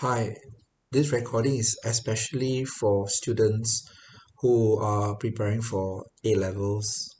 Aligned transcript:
Hi, 0.00 0.36
this 0.92 1.10
recording 1.10 1.56
is 1.56 1.78
especially 1.82 2.66
for 2.66 3.08
students 3.08 3.90
who 4.40 4.78
are 4.78 5.16
preparing 5.16 5.62
for 5.62 6.04
A 6.22 6.34
levels 6.34 7.16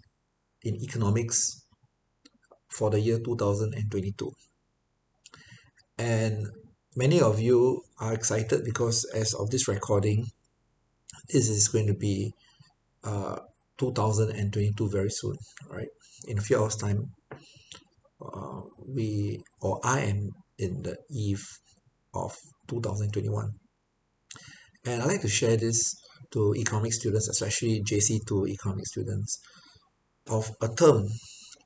in 0.62 0.74
economics 0.82 1.64
for 2.68 2.90
the 2.90 3.00
year 3.00 3.18
2022. 3.18 4.30
And 5.96 6.48
many 6.94 7.18
of 7.18 7.40
you 7.40 7.80
are 7.98 8.12
excited 8.12 8.62
because 8.62 9.06
as 9.06 9.32
of 9.32 9.48
this 9.48 9.68
recording, 9.68 10.26
this 11.32 11.48
is 11.48 11.68
going 11.68 11.86
to 11.86 11.94
be 11.94 12.34
uh, 13.02 13.38
2022 13.78 14.90
very 14.90 15.08
soon, 15.08 15.38
right? 15.70 15.88
In 16.28 16.36
a 16.36 16.42
few 16.42 16.60
hours' 16.60 16.76
time, 16.76 17.12
uh, 18.20 18.60
we 18.86 19.42
or 19.62 19.80
I 19.82 20.00
am 20.00 20.28
in 20.58 20.82
the 20.82 20.98
eve 21.08 21.48
of 22.24 22.34
2021. 22.68 23.50
And 24.86 25.02
I 25.02 25.06
like 25.06 25.22
to 25.22 25.28
share 25.28 25.56
this 25.56 25.94
to 26.32 26.54
economic 26.56 26.92
students, 26.92 27.28
especially 27.28 27.82
JC2 27.82 28.48
economic 28.48 28.86
students, 28.86 29.40
of 30.28 30.50
a 30.60 30.68
term 30.68 31.06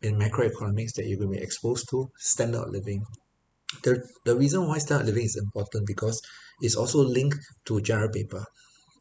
in 0.03 0.19
macroeconomics 0.19 0.95
that 0.95 1.07
you're 1.07 1.19
going 1.19 1.33
to 1.33 1.39
be 1.39 1.45
exposed 1.45 1.87
to, 1.91 2.09
standard 2.19 2.69
living. 2.71 3.03
The, 3.85 4.03
the 4.25 4.37
reason 4.37 4.67
why 4.67 4.79
standard 4.79 5.07
living 5.07 5.25
is 5.25 5.37
important 5.37 5.87
because 5.87 6.21
it's 6.61 6.77
also 6.77 6.99
linked 7.01 7.39
to 7.67 7.81
general 7.81 8.11
paper. 8.11 8.45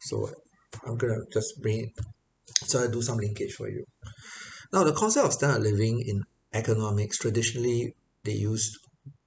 So 0.02 0.30
I'm 0.86 0.96
going 0.96 1.14
to 1.14 1.26
just 1.32 1.60
bring 1.60 1.84
it, 1.84 1.90
so 2.64 2.84
I 2.84 2.90
do 2.90 3.02
some 3.02 3.18
linkage 3.18 3.52
for 3.52 3.68
you. 3.68 3.84
Now, 4.72 4.84
the 4.84 4.92
concept 4.92 5.26
of 5.26 5.32
standard 5.32 5.62
living 5.62 6.02
in 6.06 6.22
economics, 6.52 7.18
traditionally 7.18 7.94
they 8.24 8.32
use 8.32 8.78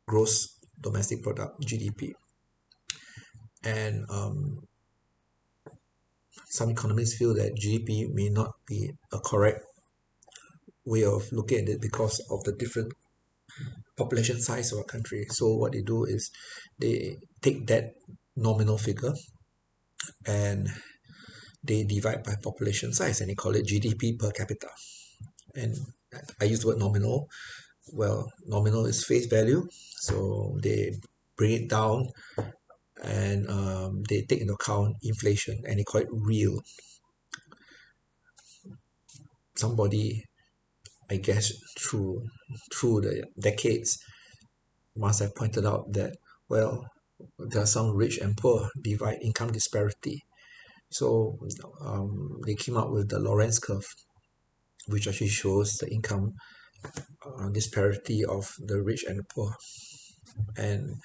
gross 0.08 0.60
domestic 0.84 1.24
product, 1.24 1.62
GDP 1.62 2.14
and 3.64 4.06
um, 4.10 4.68
some 6.50 6.70
economists 6.70 7.18
feel 7.18 7.34
that 7.34 7.56
GDP 7.56 8.14
may 8.14 8.30
not 8.30 8.52
be 8.68 8.92
a 9.12 9.20
correct 9.20 9.64
way 10.86 11.04
of 11.04 11.32
looking 11.32 11.60
at 11.60 11.70
it 11.70 11.82
because 11.82 12.20
of 12.30 12.44
the 12.44 12.54
different 12.54 12.94
population 13.98 14.40
size 14.42 14.72
of 14.74 14.80
a 14.80 14.84
country. 14.84 15.26
So 15.30 15.56
what 15.56 15.72
they 15.72 15.82
do 15.82 16.06
is 16.06 16.30
they 16.80 17.18
take 17.42 17.68
that 17.68 17.94
nominal 18.36 18.78
figure 18.78 19.14
and 20.26 20.68
they 21.64 21.84
divide 21.84 22.24
by 22.24 22.36
population 22.44 22.92
size 22.94 23.22
and 23.22 23.30
they 23.30 23.36
call 23.36 23.56
it 23.56 23.66
GDP 23.66 24.20
per 24.20 24.32
capita. 24.32 24.68
And 25.56 25.76
I 26.42 26.46
use 26.46 26.60
the 26.60 26.68
word 26.68 26.80
nominal. 26.80 27.30
Well, 27.92 28.32
nominal 28.46 28.86
is 28.86 29.06
face 29.06 29.26
value. 29.26 29.68
So 29.72 30.58
they 30.62 30.94
bring 31.36 31.52
it 31.52 31.70
down 31.70 32.08
and 33.04 33.50
um, 33.50 34.04
they 34.10 34.22
take 34.22 34.42
into 34.42 34.54
account 34.54 34.96
inflation 35.04 35.62
and 35.68 35.80
they 35.80 35.84
call 35.84 36.02
it 36.02 36.08
real. 36.12 36.60
Somebody, 39.56 40.24
I 41.10 41.18
guess, 41.18 41.52
through 41.78 42.24
through 42.74 43.02
the 43.02 43.26
decades, 43.40 44.00
must 44.96 45.22
have 45.22 45.36
pointed 45.36 45.66
out 45.66 45.92
that 45.94 46.16
well, 46.50 46.86
there 47.40 47.62
are 47.62 47.68
some 47.68 47.96
rich 47.96 48.18
and 48.18 48.36
poor 48.38 48.70
divide 48.82 49.20
income 49.22 49.52
disparity. 49.52 50.24
So 50.90 51.38
um, 51.82 52.40
they 52.46 52.56
came 52.56 52.78
up 52.78 52.92
with 52.92 53.10
the 53.10 53.20
Lorenz 53.20 53.60
curve, 53.60 53.86
which 54.88 55.08
actually 55.08 55.30
shows 55.30 55.74
the 55.74 55.90
income 55.90 56.34
uh, 57.26 57.50
disparity 57.50 58.24
of 58.26 58.54
the 58.60 58.82
rich 58.82 59.04
and 59.08 59.20
the 59.20 59.24
poor. 59.24 59.56
And 60.58 60.96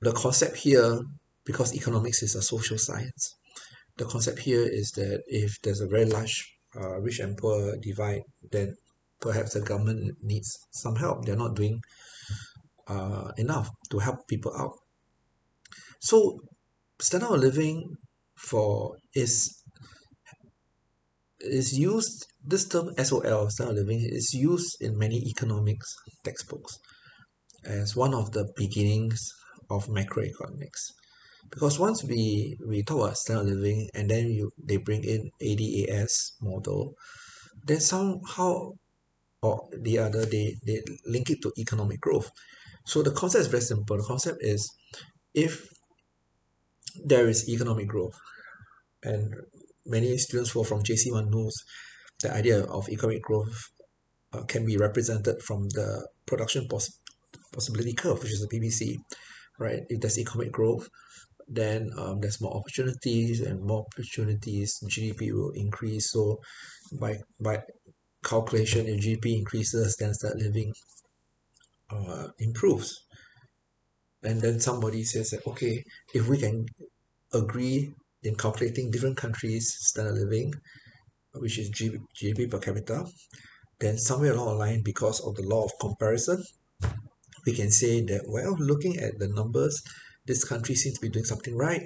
the 0.00 0.12
concept 0.12 0.56
here, 0.58 1.00
because 1.44 1.74
economics 1.74 2.22
is 2.22 2.34
a 2.34 2.42
social 2.42 2.78
science, 2.78 3.36
the 3.96 4.04
concept 4.04 4.40
here 4.40 4.62
is 4.64 4.92
that 4.92 5.22
if 5.26 5.60
there's 5.62 5.80
a 5.80 5.86
very 5.86 6.06
large 6.06 6.52
uh, 6.76 7.00
rich 7.00 7.20
and 7.20 7.36
poor 7.36 7.76
divide, 7.80 8.22
then 8.50 8.74
perhaps 9.20 9.54
the 9.54 9.60
government 9.60 10.16
needs 10.22 10.58
some 10.72 10.96
help. 10.96 11.24
They're 11.24 11.36
not 11.36 11.54
doing 11.54 11.80
uh, 12.88 13.32
enough 13.36 13.70
to 13.90 13.98
help 13.98 14.26
people 14.28 14.52
out. 14.58 14.74
So 16.00 16.40
standard 17.00 17.30
of 17.30 17.40
living 17.40 17.96
for 18.36 18.96
is 19.14 19.62
is 21.40 21.78
used 21.78 22.26
this 22.46 22.68
term 22.68 22.94
SOL 23.02 23.48
standard 23.50 23.78
of 23.78 23.86
living 23.86 24.00
is 24.04 24.34
used 24.34 24.76
in 24.80 24.98
many 24.98 25.16
economics 25.28 25.96
textbooks 26.22 26.78
as 27.64 27.96
one 27.96 28.14
of 28.14 28.32
the 28.32 28.52
beginnings 28.56 29.32
of 29.70 29.86
macroeconomics. 29.86 30.92
Because 31.50 31.78
once 31.78 32.04
we 32.04 32.56
we 32.66 32.82
talk 32.82 32.98
about 32.98 33.18
standard 33.18 33.54
living 33.54 33.88
and 33.94 34.10
then 34.10 34.30
you 34.30 34.50
they 34.62 34.76
bring 34.76 35.04
in 35.04 35.30
ADAS 35.40 36.32
model 36.40 36.94
then 37.66 37.80
somehow 37.80 38.72
or 39.42 39.68
the 39.78 39.98
other 39.98 40.24
they 40.26 40.56
they 40.66 40.82
link 41.06 41.30
it 41.30 41.40
to 41.42 41.52
economic 41.58 42.00
growth. 42.00 42.30
So 42.86 43.02
the 43.02 43.10
concept 43.10 43.42
is 43.42 43.48
very 43.48 43.62
simple. 43.62 43.96
The 43.96 44.04
concept 44.04 44.38
is 44.42 44.70
if 45.32 45.66
there 47.04 47.26
is 47.28 47.48
economic 47.48 47.88
growth 47.88 48.18
and 49.02 49.34
many 49.86 50.16
students 50.18 50.50
who 50.50 50.60
are 50.60 50.64
from 50.64 50.82
JC1 50.82 51.30
knows 51.30 51.54
the 52.24 52.34
idea 52.34 52.64
of 52.64 52.88
economic 52.88 53.22
growth 53.22 53.56
uh, 54.32 54.42
can 54.52 54.66
be 54.66 54.76
represented 54.76 55.36
from 55.46 55.68
the 55.78 55.88
production 56.26 56.66
poss- 56.68 56.98
possibility 57.52 57.94
curve 57.94 58.20
which 58.22 58.32
is 58.32 58.40
the 58.40 58.52
PPC 58.52 58.96
right? 59.58 59.80
If 59.88 60.00
there's 60.00 60.18
economic 60.18 60.52
growth, 60.52 60.88
then 61.48 61.90
um, 61.98 62.20
there's 62.20 62.40
more 62.40 62.56
opportunities 62.56 63.40
and 63.40 63.62
more 63.62 63.86
opportunities, 63.86 64.78
GDP 64.84 65.32
will 65.32 65.52
increase. 65.54 66.10
So 66.10 66.40
by 66.98 67.18
by 67.40 67.62
calculation, 68.24 68.86
if 68.86 69.00
GDP 69.00 69.38
increases, 69.38 69.96
then 69.96 70.14
standard 70.14 70.42
living 70.42 70.72
uh, 71.90 72.28
improves. 72.38 73.06
And 74.22 74.40
then 74.40 74.58
somebody 74.58 75.04
says 75.04 75.30
that, 75.30 75.46
okay, 75.46 75.84
if 76.14 76.28
we 76.28 76.38
can 76.38 76.64
agree 77.34 77.92
in 78.22 78.36
calculating 78.36 78.90
different 78.90 79.18
countries' 79.18 79.76
standard 79.80 80.14
living, 80.14 80.54
which 81.34 81.58
is 81.58 81.70
GDP 81.70 82.50
per 82.50 82.58
capita, 82.58 83.04
then 83.80 83.98
somewhere 83.98 84.32
along 84.32 84.46
the 84.46 84.54
line, 84.54 84.82
because 84.82 85.20
of 85.20 85.34
the 85.34 85.42
law 85.42 85.64
of 85.64 85.72
comparison, 85.80 86.42
we 87.44 87.52
can 87.52 87.70
say 87.70 88.00
that, 88.02 88.22
well, 88.28 88.56
looking 88.58 88.98
at 88.98 89.18
the 89.18 89.28
numbers, 89.28 89.82
this 90.26 90.44
country 90.44 90.74
seems 90.74 90.96
to 90.96 91.02
be 91.02 91.10
doing 91.10 91.24
something 91.24 91.56
right. 91.56 91.82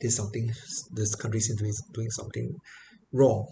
This 0.00 0.16
something, 0.16 0.52
this 0.92 1.14
country 1.14 1.40
seems 1.40 1.58
to 1.58 1.64
be 1.64 1.72
doing 1.92 2.10
something 2.10 2.54
wrong. 3.12 3.46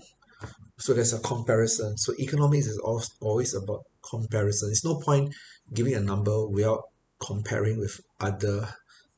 So 0.79 0.95
there's 0.95 1.13
a 1.13 1.19
comparison. 1.21 1.99
So 1.99 2.15
economics 2.19 2.67
is 2.67 2.79
always 3.21 3.55
about 3.55 3.83
comparison. 4.09 4.71
It's 4.71 4.85
no 4.85 5.01
point 5.01 5.35
giving 5.75 5.95
a 5.95 6.01
number 6.01 6.47
without 6.47 6.83
comparing 7.21 7.79
with 7.79 8.01
other 8.21 8.69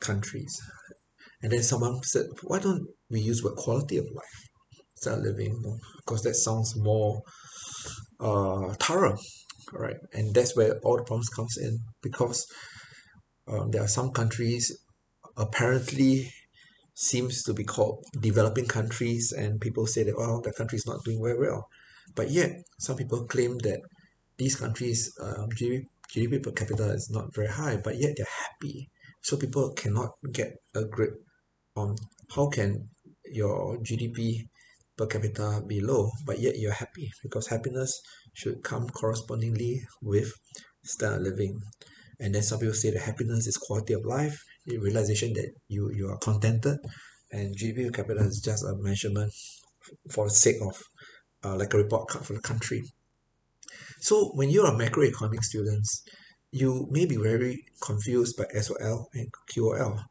countries. 0.00 0.58
And 1.42 1.52
then 1.52 1.62
someone 1.62 2.02
said, 2.02 2.26
why 2.42 2.58
don't 2.58 2.86
we 3.10 3.20
use 3.20 3.42
what 3.44 3.56
quality 3.56 3.98
of 3.98 4.06
life 4.06 4.49
of 5.06 5.20
living? 5.20 5.80
Because 5.98 6.22
that 6.22 6.34
sounds 6.34 6.76
more 6.76 7.22
uh, 8.20 8.74
thorough 8.74 9.16
right? 9.72 9.96
And 10.12 10.34
that's 10.34 10.56
where 10.56 10.78
all 10.82 10.96
the 10.96 11.04
problems 11.04 11.28
comes 11.28 11.56
in 11.56 11.80
because 12.02 12.46
um, 13.48 13.70
there 13.70 13.82
are 13.82 13.88
some 13.88 14.10
countries 14.10 14.76
apparently 15.36 16.32
seems 16.94 17.42
to 17.44 17.54
be 17.54 17.64
called 17.64 18.04
developing 18.20 18.66
countries 18.66 19.32
and 19.32 19.60
people 19.60 19.86
say 19.86 20.02
that 20.02 20.16
well 20.16 20.40
the 20.42 20.52
country 20.52 20.76
is 20.76 20.86
not 20.86 21.02
doing 21.04 21.20
very 21.22 21.38
well 21.38 21.66
but 22.14 22.30
yet 22.30 22.50
some 22.78 22.96
people 22.96 23.24
claim 23.24 23.56
that 23.58 23.80
these 24.36 24.56
countries 24.56 25.10
um, 25.20 25.48
GDP, 25.56 25.84
GDP 26.14 26.42
per 26.42 26.50
capita 26.50 26.90
is 26.90 27.08
not 27.10 27.34
very 27.34 27.48
high 27.48 27.78
but 27.82 27.96
yet 27.96 28.14
they're 28.16 28.26
happy 28.26 28.90
so 29.22 29.36
people 29.36 29.72
cannot 29.72 30.10
get 30.32 30.52
a 30.74 30.84
grip 30.84 31.14
on 31.76 31.96
how 32.34 32.48
can 32.48 32.88
your 33.24 33.78
GDP 33.78 34.48
per 35.00 35.06
capita 35.06 35.62
be 35.66 35.80
low 35.80 36.10
but 36.26 36.38
yet 36.38 36.58
you're 36.60 36.80
happy 36.84 37.10
because 37.22 37.48
happiness 37.48 38.00
should 38.34 38.62
come 38.62 38.88
correspondingly 38.88 39.82
with 40.02 40.32
standard 40.82 41.22
living. 41.22 41.60
And 42.18 42.34
then 42.34 42.42
some 42.42 42.58
people 42.58 42.74
say 42.74 42.90
that 42.90 43.02
happiness 43.02 43.46
is 43.46 43.56
quality 43.56 43.94
of 43.94 44.04
life, 44.04 44.42
the 44.66 44.78
realization 44.78 45.32
that 45.34 45.50
you, 45.68 45.90
you 45.94 46.08
are 46.08 46.18
contented, 46.18 46.78
and 47.32 47.56
GDP 47.56 47.86
per 47.86 48.02
capita 48.02 48.20
is 48.20 48.40
just 48.44 48.64
a 48.64 48.74
measurement 48.76 49.32
for 50.10 50.26
the 50.26 50.30
sake 50.30 50.56
of 50.60 50.82
uh, 51.44 51.56
like 51.56 51.72
a 51.72 51.78
report 51.78 52.08
card 52.08 52.26
for 52.26 52.34
the 52.34 52.40
country. 52.40 52.82
So 54.00 54.32
when 54.34 54.50
you're 54.50 54.66
a 54.66 54.72
macroeconomic 54.72 55.42
students, 55.42 56.02
you 56.52 56.86
may 56.90 57.06
be 57.06 57.16
very 57.16 57.64
confused 57.80 58.36
by 58.36 58.44
SOL 58.60 59.08
and 59.14 59.28
QOL. 59.54 60.02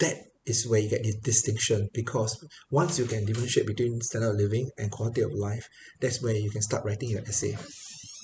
That 0.00 0.16
is 0.48 0.66
where 0.68 0.80
you 0.80 0.90
get 0.90 1.02
the 1.02 1.14
distinction 1.22 1.88
because 1.94 2.44
once 2.70 2.98
you 2.98 3.06
can 3.06 3.24
differentiate 3.24 3.66
between 3.66 4.00
standard 4.00 4.30
of 4.30 4.36
living 4.36 4.70
and 4.78 4.90
quality 4.90 5.22
of 5.22 5.32
life, 5.32 5.68
that's 6.00 6.22
where 6.22 6.34
you 6.34 6.50
can 6.50 6.62
start 6.62 6.84
writing 6.84 7.10
your 7.10 7.22
essay, 7.22 7.56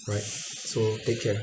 right? 0.09 0.23
So 0.23 0.97
take 0.99 1.23
care. 1.23 1.43